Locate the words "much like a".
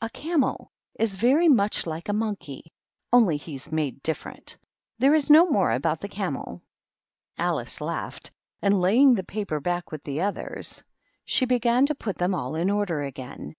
1.48-2.12